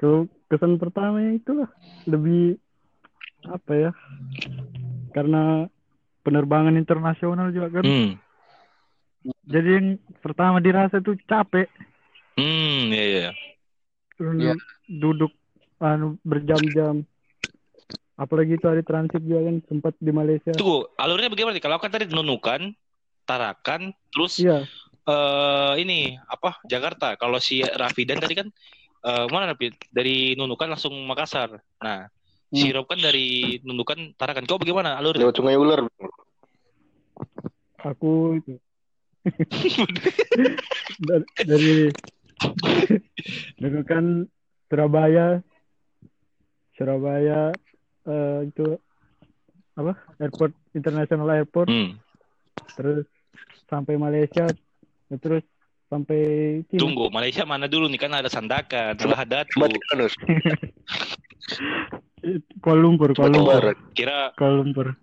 [0.00, 1.70] Kalau kesan pertamanya itulah
[2.04, 2.60] lebih
[3.48, 3.90] apa ya?
[5.16, 5.64] Karena
[6.20, 7.84] penerbangan internasional juga kan.
[7.84, 8.10] hmm
[9.46, 9.88] Jadi yang
[10.18, 11.70] pertama dirasa itu capek.
[12.36, 13.30] hmm iya iya
[14.18, 14.54] Terus Iya.
[14.86, 15.32] duduk
[15.80, 17.02] anu berjam-jam.
[18.12, 20.52] Apalagi itu hari transit juga kan sempat di Malaysia.
[20.54, 22.76] tunggu alurnya bagaimana nih kalau kan tadi Nunukan
[23.24, 24.66] Tarakan terus Iya,
[25.06, 28.48] eh ini apa Jakarta kalau si Rafidan tadi kan
[29.02, 31.58] eh mana Rafid dari Nunukan langsung Makassar.
[31.82, 32.06] Nah
[32.52, 32.76] si Hmm.
[32.76, 34.44] Rob kan dari Nunukan Tarakan.
[34.44, 35.88] Kau bagaimana alurnya lewat Sungai Ular.
[37.82, 38.54] aku itu.
[41.02, 41.72] Dari, dari
[43.58, 44.26] dulu kan
[44.66, 45.38] Surabaya.
[46.74, 47.54] Surabaya
[48.06, 48.76] eh, itu
[49.78, 49.94] apa?
[50.18, 51.70] Airport international airport.
[51.70, 51.96] Hmm.
[52.78, 53.06] terus
[53.66, 54.46] sampai Malaysia.
[55.12, 55.44] Terus
[55.92, 56.20] sampai
[56.72, 56.80] Cina.
[56.80, 58.00] tunggu Malaysia mana dulu nih?
[58.00, 59.60] Kan ada Sandakan ada Hadatu.
[59.60, 60.16] Batik Anus.
[62.64, 63.76] Kuala Lumpur Kuala Lumpur.
[63.92, 64.96] Kira Kuala Lumpur.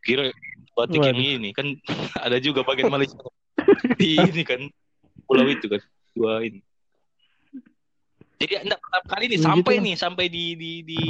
[0.00, 0.32] Kira
[0.72, 1.08] batik Waduh.
[1.12, 1.52] yang ini.
[1.52, 1.76] Kan
[2.26, 3.20] ada juga bagian Malaysia.
[4.00, 4.72] Di ini kan
[5.28, 5.84] pulau itu kan
[6.16, 6.64] dua ini.
[8.40, 9.84] Jadi anda pertama kali nih sampai gitu.
[9.86, 11.02] nih sampai di di di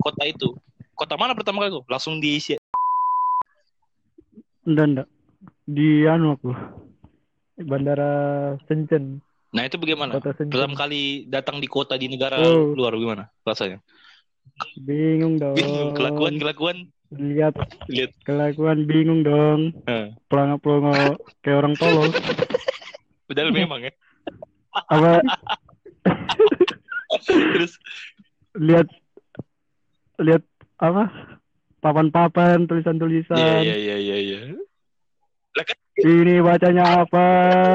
[0.00, 0.56] kota itu.
[0.96, 1.84] Kota mana pertama kali tuh?
[1.86, 2.40] Langsung di
[4.66, 5.08] enggak enggak.
[5.70, 6.50] Di anu aku
[7.60, 8.10] Bandara
[8.66, 9.20] Shenzhen.
[9.50, 10.16] Nah itu bagaimana?
[10.22, 12.72] Pertama kali datang di kota di negara Oh.
[12.72, 13.82] luar gimana rasanya?
[14.78, 15.58] Bingung dong.
[15.58, 16.76] Bingung kelakuan kelakuan?
[17.10, 17.58] Lihat.
[17.90, 18.14] Lihat.
[18.22, 19.74] Kelakuan bingung dong.
[19.90, 20.14] Eh.
[20.30, 22.08] pelangak pelongo kayak orang tolol
[23.26, 23.92] padahal memang ya.
[24.86, 25.18] Apa?
[27.26, 27.74] Terus?
[28.54, 28.86] Lihat.
[30.22, 30.42] Lihat
[30.78, 31.10] apa?
[31.80, 33.34] Papan-papan tulisan-tulisan.
[33.34, 34.40] Iya iya iya iya
[36.00, 37.24] iya ini bacanya apa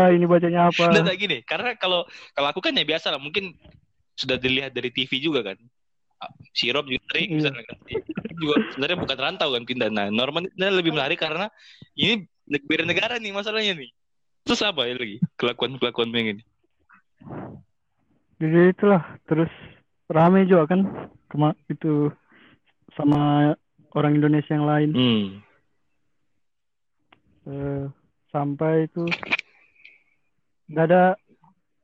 [0.10, 2.02] ini bacanya apa Nggak, nggak gini, karena kalau
[2.34, 3.54] kalau aku kan ya biasa lah, mungkin
[4.16, 5.58] sudah dilihat dari TV juga kan.
[6.18, 7.36] Ah, Si Rob juga sering Iya.
[7.38, 7.78] misalnya kan.
[8.36, 9.88] juga sebenarnya bukan rantau kan pindah.
[9.88, 11.48] Nah, Norman ini lebih menarik karena
[11.96, 13.92] ini neg- beda negara nih masalahnya nih.
[14.44, 16.44] Terus apa ya lagi kelakuan-kelakuan yang ini?
[18.36, 19.00] jadi itulah
[19.32, 19.48] terus
[20.12, 20.84] rame juga kan
[21.32, 22.12] kema itu
[23.00, 23.56] sama
[23.96, 25.26] orang Indonesia yang lain Hmm.
[27.46, 27.86] Eh,
[28.34, 29.06] sampai itu
[30.66, 31.04] nggak ada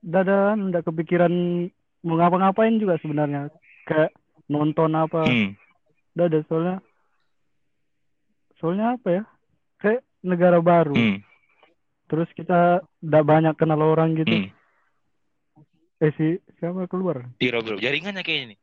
[0.01, 1.33] nggak ada nggak kepikiran
[2.01, 3.53] mau ngapa-ngapain juga sebenarnya
[3.85, 4.09] kayak
[4.49, 5.53] nonton apa Hmm.
[6.17, 6.75] nggak ada soalnya
[8.57, 9.23] soalnya apa ya
[9.77, 11.21] kayak negara baru Hmm.
[12.09, 14.49] terus kita nggak banyak kenal orang gitu Hmm.
[16.01, 17.77] eh si siapa keluar Di Rob, Rob.
[17.77, 18.59] Jaringannya kayaknya nih.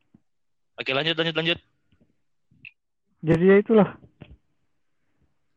[0.75, 1.59] Oke, lanjut lanjut lanjut.
[3.19, 3.89] jadi ya itulah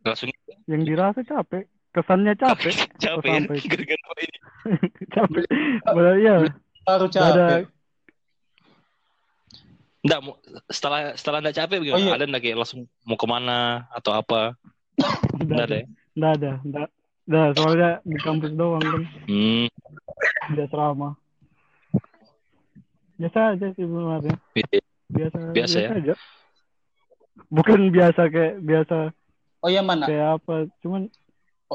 [0.02, 0.28] Langsung
[0.66, 3.56] yang dirasa capek kesannya capek capek sampai.
[3.66, 4.36] Gara-gara apa ini?
[5.14, 5.44] capek
[5.82, 6.34] Padahal ya
[6.82, 7.64] Baru nggak ada capek.
[10.02, 12.00] Nggak, mau- setelah setelah nggak capek bagaimana?
[12.00, 12.14] Oh, iya.
[12.18, 13.58] Ada nggak kayak langsung mau ke mana
[13.90, 14.58] atau apa?
[15.38, 15.86] nggak Nggak ada ada ya?
[16.12, 16.88] nggak ada nggak
[17.22, 19.70] Nah, soalnya di kampus doang kan, Hmm.
[20.50, 21.14] di asrama.
[23.14, 24.34] Biasa aja sih sebenarnya.
[25.06, 25.88] Biasa, Biasa ya?
[26.02, 26.14] aja.
[27.46, 29.14] Bukan biasa kayak biasa
[29.62, 30.10] Oh iya mana?
[30.10, 31.06] kayak apa, cuman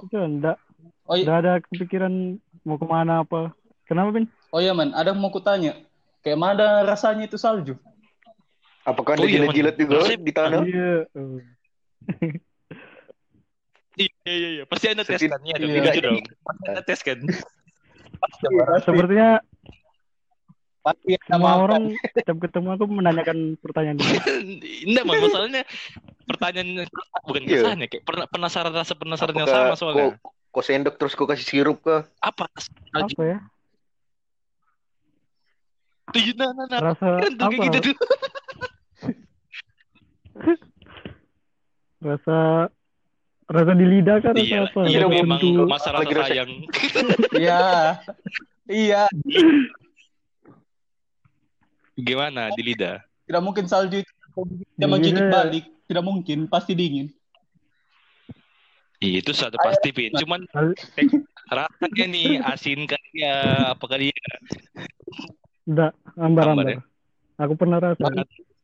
[0.04, 0.60] itu enggak
[1.08, 2.36] Oh iya, enggak ada kepikiran
[2.67, 3.56] mau ke mana apa.
[3.88, 4.28] Kenapa, Bin?
[4.52, 5.80] oh iya man, ada mau kutanya.
[6.19, 7.80] Kayak mana rasanya itu salju?
[8.84, 10.19] Apakah Oh ada iya, jilat-jilat juga Nasib.
[10.23, 10.62] di tanah?
[10.67, 10.91] Iya.
[11.15, 11.39] eh.
[13.97, 14.63] Iya iya iya.
[14.69, 15.39] Pasti anda tes kan?
[15.41, 15.56] Iya.
[15.58, 16.02] Iya.
[16.04, 16.21] Dong.
[16.21, 17.19] Pasti anda tes kan?
[18.86, 19.30] Sepertinya
[20.88, 24.08] Pasti ada semua orang setiap ketemu aku menanyakan pertanyaan itu.
[24.88, 25.19] Enggak, Bang.
[25.19, 25.62] Masalahnya
[26.23, 26.88] pertanyaan
[27.28, 27.60] bukan Iya.
[27.60, 30.15] kesannya kayak pernah penasaran rasa penasaran yang sama soalnya.
[30.15, 32.08] kok, kok sendok terus kok kasih sirup kah?
[32.23, 32.47] Apa?
[32.95, 33.38] Apa ya?
[36.08, 36.80] Tujuh nah, nah, nah.
[36.95, 37.65] Rasa Keren tuh kayak apa?
[37.67, 37.95] gitu tuh.
[42.08, 42.38] Rasa
[43.47, 44.80] rasa di lidah kan rasa Iya, apa?
[44.88, 46.52] iya memang masalah rasa- sayang.
[47.43, 47.60] Iya.
[48.67, 49.04] Iya.
[51.98, 53.02] Gimana di lidah?
[53.26, 54.12] Tidak mungkin salju itu
[54.78, 54.88] dia Iya.
[54.88, 55.66] menggigit balik.
[55.88, 57.10] Tidak mungkin, pasti dingin.
[58.98, 60.12] Iya, itu satu pasti, Pin.
[60.12, 60.78] Cuman Sal-
[61.48, 63.36] rasanya nih asin kali ya,
[63.72, 64.30] apa kali ya?
[65.66, 66.66] Enggak, Ambar ambar-ambar.
[66.70, 66.80] ya?
[67.38, 68.04] Aku pernah rasa.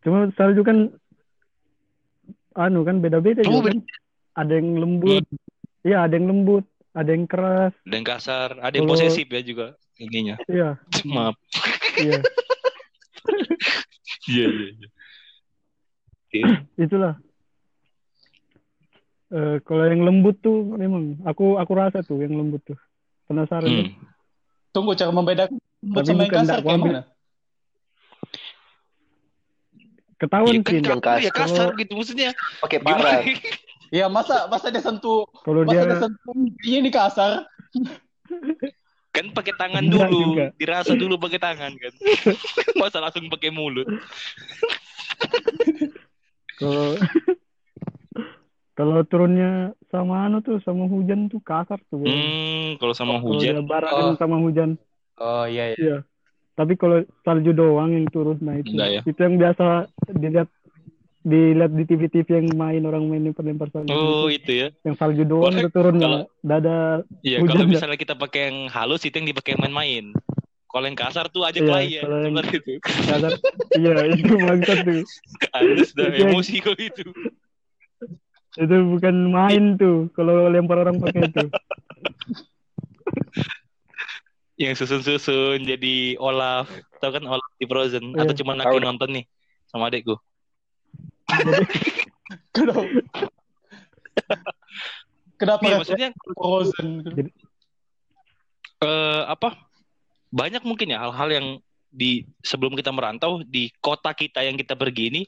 [0.02, 0.89] Cuma salju kan
[2.54, 3.80] anu kan beda-beda Oh, juga kan.
[4.36, 5.24] Ada yang lembut.
[5.84, 7.74] Iya, ada yang lembut, ada yang keras.
[7.86, 10.38] Dan kasar, ada yang posesif ya juga ininya.
[10.46, 10.78] Iya,
[11.13, 11.36] Maaf.
[11.98, 12.22] iya.
[14.27, 14.67] Iya, iya,
[16.31, 16.47] iya.
[16.79, 17.13] Itulah.
[19.33, 22.77] Eh, kalau yang lembut tuh memang aku aku rasa tuh yang lembut tuh.
[23.25, 23.86] Penasaran tuh.
[23.89, 23.93] Hmm.
[24.73, 27.01] Tunggu cara membedakan lembut Tapi sama yang kasar kayak mana?
[30.21, 30.79] Ketahuan Iya kan sih.
[30.86, 31.79] kalau Yang ya kasar kasar.
[31.81, 32.29] gitu maksudnya.
[32.63, 33.01] Pakai Gimana?
[33.01, 33.23] parang.
[33.93, 36.33] Iya, masa masa dia sentuh, Kalau masa dia dia sentuh
[36.65, 37.45] ini kasar.
[39.13, 40.45] Kan pakai tangan Enggak dulu, juga.
[40.58, 41.93] dirasa dulu pakai tangan kan.
[42.82, 43.86] Masa langsung pakai mulut.
[46.60, 46.97] kalau
[48.73, 52.02] kalau turunnya sama anu tuh sama hujan tuh kasar tuh.
[52.02, 53.63] Hmm, kalau sama hujan.
[53.63, 54.17] barengan Oh.
[54.17, 54.76] sama hujan.
[55.15, 55.76] Oh iya iya.
[55.78, 55.97] Iya.
[56.54, 59.02] Tapi kalau salju doang yang turun, nah itu Enggak ya?
[59.04, 59.65] itu yang biasa
[60.12, 60.47] dilihat
[61.23, 63.89] dilihat di TV-TV yang main orang main lempar-lempar salju.
[63.89, 64.43] Oh, itu.
[64.43, 64.67] itu ya.
[64.83, 67.71] Yang salju doang tuh turun kalau- dada Iya, Hujan kalau ya?
[67.71, 70.12] misalnya kita pakai yang halus itu yang dipakai main-main.
[70.67, 72.71] Kalau yang kasar tuh aja Iya, klien kalau yang- seperti itu.
[72.81, 73.31] kasar.
[73.77, 75.01] iya, itu bangsat tuh.
[75.55, 77.03] Halus dah Itu yang- emosi kalau itu.
[78.53, 81.45] Itu bukan main tuh kalau lempar orang pakai itu.
[84.53, 86.69] Yang susun-susun jadi Olaf.
[87.01, 88.23] Tahu kan Olaf di Frozen Iya.
[88.23, 89.25] atau cuma aku nonton nih
[89.65, 90.13] sama adekku.
[92.55, 92.81] Kenapa?
[95.38, 97.03] Kenapa ya, maksudnya Frozen?
[98.83, 99.59] eh apa?
[100.33, 101.47] Banyak mungkin ya hal-hal yang
[101.93, 105.21] di sebelum kita merantau di kota kita yang kita pergi ini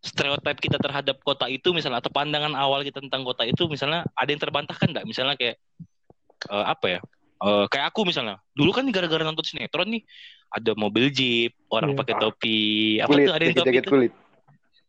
[0.00, 4.30] stereotip kita terhadap kota itu misalnya atau pandangan awal kita tentang kota itu misalnya ada
[4.30, 5.06] yang terbantahkan enggak?
[5.08, 5.56] Misalnya kayak
[6.50, 7.00] eh, apa ya?
[7.40, 8.36] Eh, kayak aku misalnya.
[8.52, 10.02] Dulu kan gara-gara nonton sinetron nih
[10.52, 11.98] ada mobil jeep, orang Iya.
[12.04, 12.60] pakai topi,
[13.00, 13.92] apa Kulit, tuh ada yang topi jaket-jaket itu?
[13.92, 14.12] kulit.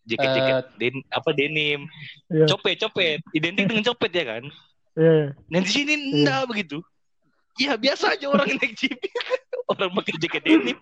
[0.02, 1.86] Jaket-jaket Eh, den, apa denim,
[2.26, 2.46] Iya.
[2.50, 4.44] copet, copet, identik dengan copet ya kan?
[4.98, 5.28] Iya, iya.
[5.48, 6.82] Nah di sini enggak begitu.
[7.60, 8.98] Ya biasa aja orang naik jeep,
[9.72, 10.78] orang pakai jaket denim.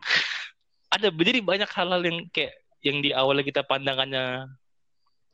[0.90, 4.48] Ada jadi banyak hal-hal yang kayak yang di awalnya kita pandangannya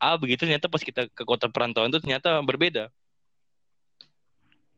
[0.02, 2.90] ah begitu ternyata pas kita ke kota perantauan itu ternyata berbeda.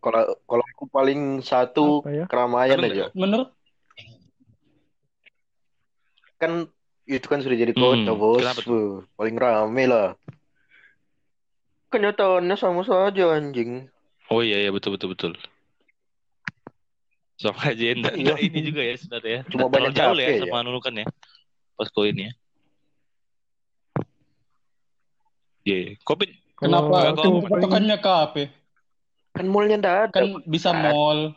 [0.04, 2.26] Kalau kalau aku paling satu Apa ya?
[2.30, 3.08] keramaian aja.
[3.15, 3.50] menurut
[6.38, 6.70] Kan
[7.08, 8.38] itu kan sudah jadi Hmm, kota, bos.
[8.38, 8.72] kenapa tuh?
[8.72, 10.08] Wuh, paling rame lah.
[11.88, 13.88] Kenyataannya sama saja anjing.
[14.28, 15.32] Oh iya iya betul betul betul.
[17.38, 18.36] Sama aja enggak, Iya.
[18.43, 19.39] ini juga ya sebenarnya.
[19.48, 21.06] Cuma Nggak banyak jauh lah ya capek sama Nunukan ya.
[21.74, 22.32] Pas koin ya.
[25.63, 25.91] Iya, iya.
[26.02, 28.43] Kopin kenapa kalau- patokannya kafe?
[29.32, 30.15] Kan mallnya ndak ada.
[30.17, 31.36] Kan bisa mall.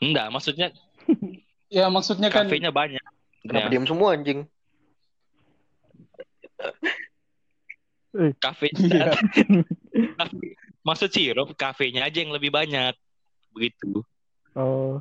[0.00, 0.74] enggak, maksudnya
[1.72, 3.01] Ya maksudnya kan kafenya banyak.
[3.42, 4.46] Kenapa Ya, diam semua anjing?
[8.38, 9.08] kafe Iya.
[10.20, 10.52] Kafe-
[10.84, 12.92] maksud sirup kafenya aja yang lebih banyak
[13.50, 14.04] begitu
[14.52, 15.00] Oh,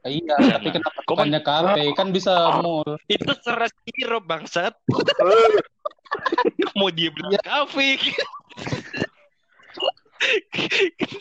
[0.00, 0.56] iya, Sana.
[0.56, 1.84] tapi kenapa Kok patokannya kafe?
[1.92, 2.32] Kan bisa
[2.64, 2.96] mall.
[3.04, 4.72] itu seras sirup bangsat
[6.72, 7.42] mau dia bilang Iya.
[7.44, 8.00] kafe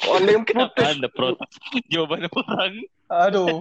[0.08, 0.89] Oh, yang kenapa protes.
[0.89, 1.52] anda protes
[1.86, 2.74] jawabannya orang
[3.08, 3.60] Aduh.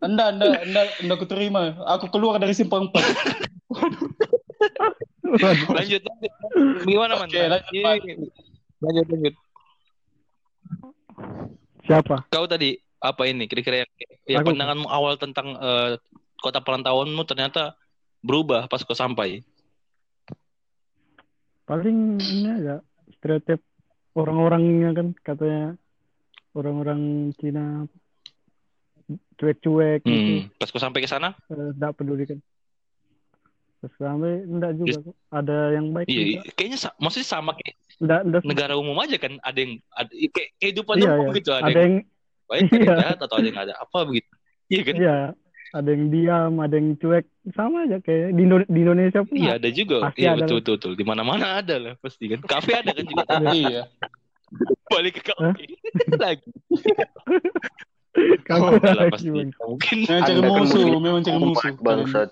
[0.00, 1.76] Anda, anda, anda, anda aku terima.
[1.98, 3.04] Aku keluar dari simpang empat.
[5.30, 6.32] lanjut lanjut
[6.82, 8.18] gimana man Oke, lanjut, Iya, Man.
[8.82, 9.34] lanjut lanjut
[11.86, 12.16] Siapa?
[12.30, 13.90] Kau tadi apa ini kira-kira yang,
[14.28, 14.48] yang Aku.
[14.52, 15.90] pandanganmu awal tentang eh,
[16.38, 17.74] kota perantauanmu ternyata
[18.20, 19.42] berubah pas kau sampai.
[21.64, 22.82] Paling ini aja
[23.18, 23.62] stereotip
[24.18, 25.66] orang-orangnya kan katanya
[26.54, 27.86] orang-orang Cina
[29.34, 30.40] cuek-cuek gitu, Hmm.
[30.54, 32.38] Pas kau sampai ke sana, tidak peduli kan.
[33.80, 35.16] Terus sampai enggak juga kok.
[35.32, 36.52] Ada yang baik iya, juga.
[36.52, 38.42] kayaknya sa- maksudnya sama kayak Enggak, enggak.
[38.44, 39.40] negara umum aja kan.
[39.40, 41.36] Ada yang ada kayak kehidupan Iya, umum iya.
[41.40, 41.50] gitu.
[41.50, 42.04] Ada, Ada yang yang
[42.44, 42.92] baik, ada yang iya.
[43.00, 44.30] jahat, atau ada yang ada apa begitu.
[44.68, 44.94] Iya kan?
[44.94, 45.16] iya,
[45.70, 49.34] ada yang diam, ada yang cuek, sama aja kayak di, Indo- di Indonesia pun.
[49.34, 49.96] Iya ada juga.
[50.04, 50.92] Pasti Iya ada betul betul betul.
[50.94, 52.40] Di mana-mana ada lah pasti kan.
[52.44, 53.22] Kafe ada kan juga.
[53.48, 53.82] Iya.
[54.92, 55.62] Balik ke kafe
[56.20, 56.48] lagi.
[58.10, 59.30] Kamu Oh, lah pasti.
[59.30, 61.72] Mungkin Memang cari musuh, memang cari musuh.
[61.78, 62.30] Bangsat.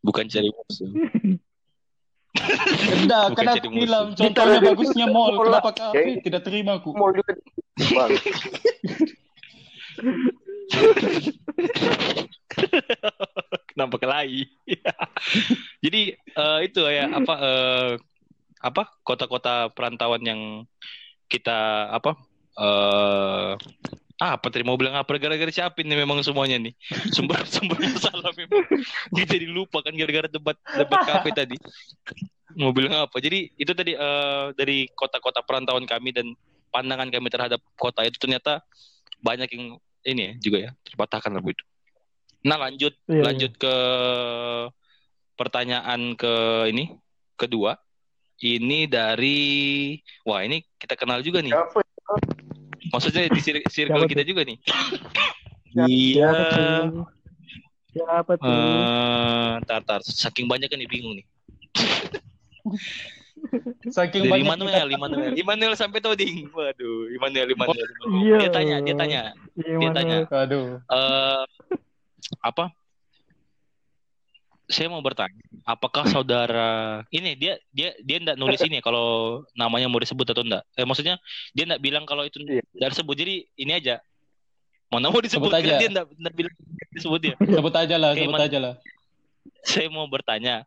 [0.00, 0.88] bukan cari musuh.
[2.96, 3.76] Enggak, Bukan karena aku musuh.
[3.76, 6.96] bilang contohnya bagusnya mall, kenapa kafe tidak terima aku.
[6.96, 7.32] Mall juga.
[7.92, 8.10] Bang.
[13.70, 14.48] Kenapa kelahi?
[15.80, 17.90] Jadi eh, itu ya apa eh,
[18.60, 20.40] apa kota-kota perantauan yang
[21.30, 22.18] kita apa
[22.58, 23.52] eh
[24.20, 25.16] ah, apa tadi mau bilang apa?
[25.16, 26.74] Gara-gara siapin nih memang semuanya nih.
[27.14, 28.66] Sumber sumber masalah memang.
[29.16, 31.56] Dia jadi lupa kan gara-gara debat debat kafe tadi.
[32.58, 33.16] Mau bilang apa?
[33.22, 36.36] Jadi itu tadi eh, dari kota-kota perantauan kami dan
[36.70, 38.62] pandangan kami terhadap kota itu ternyata
[39.20, 41.64] banyak yang ini ya juga ya terpatahkan lah Bu itu.
[42.46, 43.74] Nah lanjut Iya, lanjut ke
[45.36, 46.32] pertanyaan ke
[46.72, 46.96] ini
[47.36, 47.76] kedua.
[48.40, 51.52] Ini dari wah ini kita kenal juga nih.
[51.52, 51.84] Siapa?
[52.88, 54.56] Maksudnya di cir- circle Siapa kita juga nih
[55.84, 57.06] iya tuh?
[57.90, 58.48] Siapa tuh?
[58.48, 61.26] eh tar tar saking banyak kan nih bingung nih
[63.88, 68.20] Saking dari banyak Immanuel Immanuel Immanuel sampai Toding waduh Immanuel Immanuel Immanuel.
[68.20, 68.36] Iya.
[68.38, 69.20] dia tanya dia tanya
[69.56, 70.76] Iya, dia tanya Aduh.
[70.86, 71.44] eh
[72.38, 72.70] apa?
[74.70, 79.90] Saya mau bertanya, apakah saudara ini dia dia dia enggak nulis ini ya, kalau namanya
[79.90, 80.62] mau disebut atau enggak?
[80.78, 81.18] Eh maksudnya
[81.50, 82.62] dia enggak bilang kalau itu Iya.
[82.78, 83.18] disebut.
[83.18, 83.98] Jadi ini aja.
[84.90, 85.78] Mana mau disebut Sebut aja.
[85.78, 86.54] dia enggak, enggak bilang
[86.94, 87.34] disebut ya.
[87.58, 88.74] Sebut aja lah, Oke, sebut aja lah.
[89.66, 90.62] Saya mau bertanya,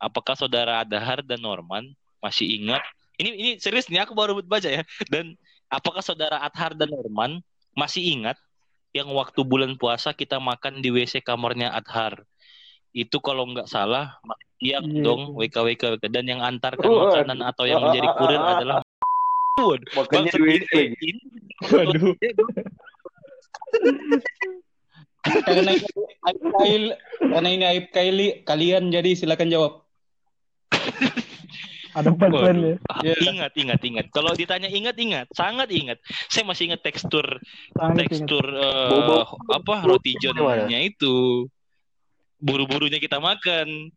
[0.00, 1.92] apakah saudara Adahar dan Norman
[2.24, 2.80] masih ingat?
[3.16, 4.84] Ini ini serius nih aku baru baca ya.
[5.12, 5.36] Dan
[5.68, 7.40] apakah saudara Adhar dan Norman
[7.72, 8.36] masih ingat
[8.92, 12.24] yang waktu bulan puasa kita makan di WC kamarnya Adhar?
[12.96, 14.16] Itu kalau nggak salah
[14.56, 15.04] yang Iya.
[15.04, 17.12] dong WKWK dan yang antarkan Waduh.
[17.12, 18.80] makanan atau yang menjadi kurir adalah
[19.56, 21.20] Waduh, Makanya duit ini-
[21.60, 22.12] Waduh.
[25.26, 25.82] Karena ini
[26.22, 26.84] aib kail,
[27.18, 29.72] karena ini aib kaili, kalian jadi silakan jawab.
[31.92, 32.76] Ada Waduh.
[32.76, 32.76] ya.
[32.86, 33.14] Ah, Iya.
[33.26, 34.06] Ingat, ingat, ingat.
[34.08, 35.98] Kalau ditanya ingat, ingat, sangat ingat.
[36.28, 37.24] Saya masih ingat tekstur
[37.72, 38.00] Sangat ingat.
[38.12, 39.24] tekstur eh, Bobo.
[39.50, 41.48] apa roti jonnya itu
[42.38, 43.90] buru-burunya kita makan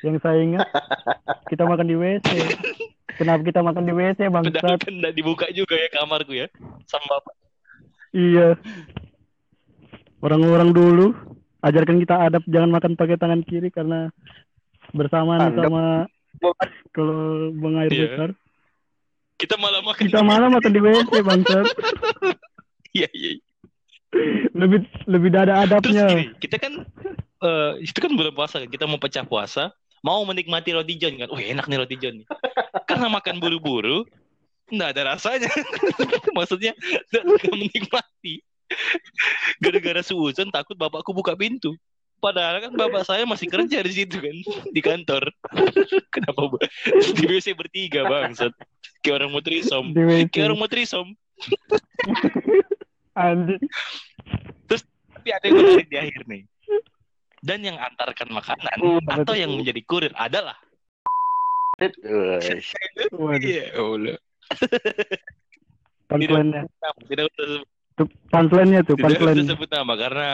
[0.00, 0.68] Yang saya ingat
[1.48, 2.28] kita makan di WC.
[3.16, 4.78] Kenapa kita makan di WC, padahal bangsat?
[4.78, 6.46] kan dibuka juga ya kamarku ya
[6.84, 7.34] sama bapak
[8.12, 8.60] Iya.
[10.18, 11.16] Orang-orang dulu
[11.60, 14.12] ajarkan kita adab jangan makan pakai tangan kiri karena
[14.92, 16.06] bersamaan sama
[16.92, 18.04] kalau buang air Iya.
[18.06, 18.30] besar.
[19.36, 21.64] kita malah makan Kita malah makan di WC, bangsat.
[22.96, 23.36] iya iya
[24.56, 26.04] Lebih lebih ada terus adabnya.
[26.08, 26.72] gini kita kan
[27.44, 31.28] eh, itu kan bulan puasa kan kita mau pecah puasa mau menikmati roti john kan.
[31.34, 32.26] Wih enak nih roti john nih.
[32.86, 34.06] Karena makan buru-buru
[34.70, 35.50] nggak ada rasanya.
[36.36, 36.78] Maksudnya
[37.10, 38.42] nggak menikmati.
[39.58, 41.74] Gara-gara suuzon takut bapakku buka pintu.
[42.16, 44.36] Padahal kan bapak saya masih kerja di situ kan
[44.72, 45.30] di kantor.
[46.14, 46.54] Kenapa
[47.12, 48.32] di WC bertiga bang
[49.04, 49.92] kayak orang mau trisom.
[49.92, 50.32] Di WC.
[50.32, 51.06] kayak orang mau trisom.
[53.16, 53.62] Anjing.
[55.26, 56.42] Tapi ada yang menarik di akhir nih
[57.42, 59.38] dan yang antarkan makanan Apa atau tuh?
[59.38, 60.54] yang menjadi kurir adalah.
[61.76, 64.14] Waduh, Iya.
[66.06, 66.22] Nama,
[67.02, 69.48] Tidak usah sebut, Tuh, punchline-nya tuh, tidak usah punchline.
[69.48, 70.28] sebut nama karena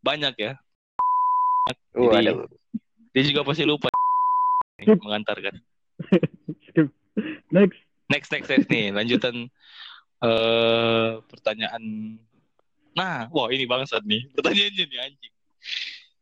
[0.00, 0.52] banyak ya.
[1.94, 2.50] Waduh.
[3.12, 3.88] Dia juga pasti lupa
[4.76, 4.98] Skip.
[4.98, 5.54] mengantarkan.
[6.66, 6.90] Skip.
[7.48, 7.78] Next.
[8.08, 9.46] Next, next, next nih lanjutan
[10.20, 11.82] eh pertanyaan.
[12.92, 14.28] Nah, wah ini bangsat nih.
[14.36, 15.32] Pertanyaannya nih anjing.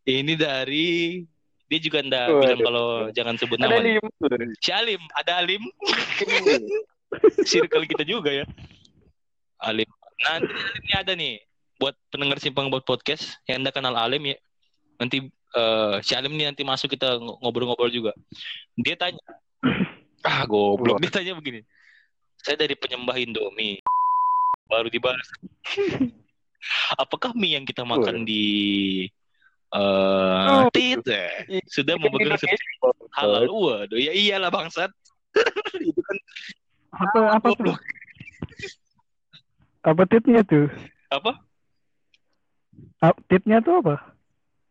[0.07, 0.89] Ini dari
[1.67, 2.41] dia juga ndak Waduh.
[2.43, 3.79] bilang kalau jangan sebut Ada nama.
[3.79, 3.95] nih.
[3.99, 4.09] lima.
[4.59, 5.63] Si Alim, ada Alim.
[7.51, 8.47] Circle kita juga ya.
[9.61, 9.87] Alim.
[10.21, 10.47] Nah, ini
[10.85, 11.35] ini ada nih
[11.79, 14.37] buat pendengar simpang buat podcast yang anda kenal Alim ya.
[14.99, 18.13] Nanti eh, si Alim nih nanti masuk kita ng- ngobrol-ngobrol juga.
[18.79, 19.23] Dia tanya,
[20.23, 21.01] ah goblok.
[21.01, 21.63] Dia tanya begini,
[22.41, 23.79] Saya dari penyembah Indomie.
[24.67, 25.27] Baru dibahas.
[26.97, 28.45] Apakah mie yang kita makan di
[29.71, 30.67] eh Oh.
[30.75, 33.47] tit eh, sudah memegang sertifikat halal?
[33.47, 34.91] Waduh, ya iyalah bangsat.
[35.79, 36.17] Itu kan
[36.91, 37.77] Apa apa tuh?
[39.87, 40.67] Apa titnya tuh?
[41.09, 41.39] apa?
[43.01, 43.97] Ap- Titnya tuh apa?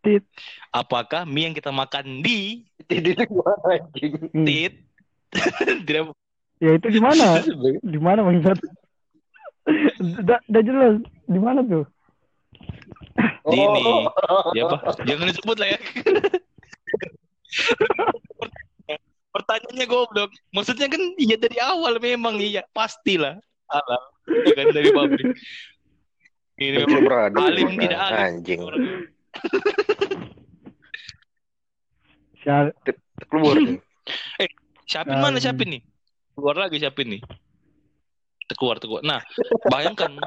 [0.06, 0.24] Tit.
[0.72, 4.14] Apakah mie yang kita makan di Itu gimana anjing?
[4.36, 4.46] Hmm.
[4.46, 4.74] tit?
[5.88, 6.12] Tidak
[6.60, 7.40] Ya itu di mana?
[7.80, 8.60] Di mana bangsat?
[10.00, 10.96] Udah udah jelas
[11.30, 11.86] di mana tuh?
[13.50, 13.82] Di ini.
[13.86, 14.52] Oh.
[14.58, 14.98] Ya apa?
[15.06, 15.80] Jangan disebut lah ya.
[19.30, 20.34] Pertanyaannya goblok.
[20.50, 23.38] Maksudnya kan iya dari awal memang iya pastilah
[23.70, 24.02] halal.
[24.26, 25.28] Bukan dari pabrik.
[26.60, 27.40] Ini Belum memang beradab.
[27.46, 28.20] alim tidak alim.
[28.20, 28.62] Anjing.
[32.42, 32.66] Syar
[33.30, 33.56] Keluar.
[33.62, 33.80] nih.
[34.90, 35.82] Siapin mana siapin nih?
[36.34, 37.22] Keluar lagi siapin nih.
[38.58, 39.06] Keluar keluar.
[39.06, 39.22] Nah,
[39.70, 40.18] bayangkan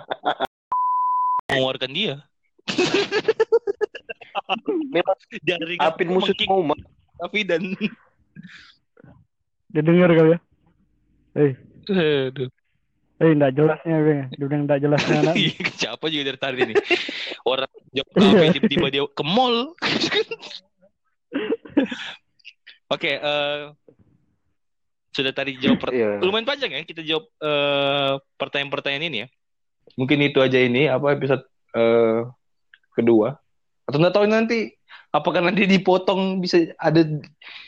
[1.48, 2.14] mengeluarkan dia
[4.92, 6.78] Memang dari apin musuh umat.
[7.18, 7.62] tapi dan
[9.72, 10.38] dia dengar kali ya.
[11.32, 11.52] Eh,
[12.28, 12.48] Aduh.
[13.18, 14.20] eh enggak jelasnya Bang.
[14.30, 15.34] Dia bilang enggak jelasnya anak.
[15.40, 16.76] Iya, Siapa juga dari tadi nih?
[17.42, 19.56] Orang jawab apa tiba-tiba dia ke mall.
[22.88, 23.60] Oke, eh,
[25.10, 26.20] sudah tadi jawab per- Iya.
[26.20, 29.28] lumayan panjang ya kita jawab eh, pertanyaan-pertanyaan ini ya.
[29.98, 31.44] Mungkin itu aja ini apa episode
[31.76, 32.26] eh,
[32.96, 33.36] kedua.
[33.84, 34.72] Atau nggak tahu nanti
[35.12, 37.04] apakah nanti dipotong bisa ada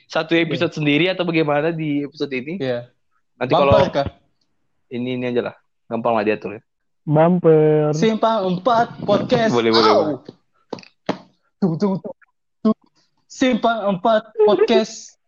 [0.09, 2.57] satu episode sendiri atau bagaimana di episode ini?
[2.59, 2.89] Iya.
[3.37, 3.79] Nanti kalau
[4.95, 5.55] ini ini aja lah,
[5.91, 6.62] gampang lah diatur ya.
[7.05, 7.93] Bumper.
[7.93, 9.53] Simpang 4 podcast.
[9.53, 10.17] Boleh, boleh, boleh.
[11.61, 12.15] Tuh, tuh, tuh,
[12.65, 12.77] tuh.
[13.29, 15.21] Simpang 4 podcast.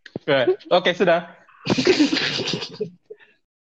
[0.73, 1.29] Oke, sudah.